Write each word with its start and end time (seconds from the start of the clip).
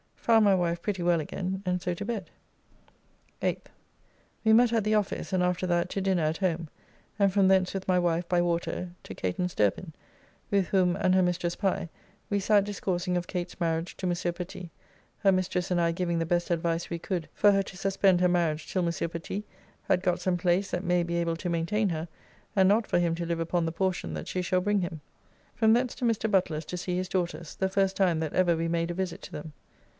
Found 0.15 0.45
my 0.45 0.55
wife 0.55 0.81
pretty 0.81 1.03
well 1.03 1.19
again, 1.19 1.61
and 1.65 1.79
so 1.81 1.93
to 1.93 2.05
bed. 2.05 2.29
8th. 3.41 3.65
We 4.43 4.53
met 4.53 4.71
at 4.73 4.83
the 4.83 4.95
office, 4.95 5.33
and 5.33 5.43
after 5.43 5.67
that 5.67 5.89
to 5.91 6.01
dinner 6.01 6.23
at 6.23 6.37
home, 6.37 6.69
and 7.19 7.33
from 7.33 7.47
thence 7.47 7.73
with 7.73 7.87
my 7.87 7.99
wife 7.99 8.27
by 8.27 8.41
water 8.41 8.91
to 9.03 9.13
Catan 9.15 9.47
Sterpin, 9.49 9.93
with 10.49 10.67
whom 10.67 10.95
and 10.95 11.13
her 11.13 11.21
mistress 11.21 11.55
Pye 11.55 11.89
we 12.29 12.39
sat 12.39 12.63
discoursing 12.63 13.17
of 13.17 13.27
Kate's 13.27 13.59
marriage 13.59 13.97
to 13.97 14.07
Mons. 14.07 14.23
Petit, 14.23 14.71
her 15.19 15.31
mistress 15.31 15.69
and 15.69 15.81
I 15.81 15.91
giving 15.91 16.17
the 16.19 16.25
best 16.25 16.49
advice 16.49 16.89
we 16.89 16.97
could 16.97 17.27
for 17.33 17.51
her 17.51 17.63
to 17.63 17.77
suspend 17.77 18.21
her 18.21 18.29
marriage 18.29 18.71
till 18.71 18.83
Mons. 18.83 18.99
Petit 18.99 19.43
had 19.83 20.01
got 20.01 20.19
some 20.19 20.37
place 20.37 20.71
that 20.71 20.83
may 20.83 21.03
be 21.03 21.15
able 21.17 21.35
to 21.35 21.49
maintain 21.49 21.89
her, 21.89 22.07
and 22.55 22.69
not 22.69 22.87
for 22.87 22.97
him 22.99 23.13
to 23.15 23.25
live 23.25 23.39
upon 23.39 23.65
the 23.65 23.71
portion 23.73 24.13
that 24.13 24.27
she 24.27 24.41
shall 24.41 24.61
bring 24.61 24.81
him. 24.81 25.01
From 25.55 25.73
thence 25.73 25.93
to 25.95 26.05
Mr. 26.05 26.29
Butler's 26.29 26.65
to 26.65 26.77
see 26.77 26.95
his 26.95 27.09
daughters, 27.09 27.55
the 27.55 27.69
first 27.69 27.95
time 27.95 28.19
that 28.21 28.33
ever 28.33 28.55
we 28.55 28.67
made 28.67 28.89
a 28.89 28.93
visit 28.95 29.21
to 29.23 29.31
them. 29.31 29.53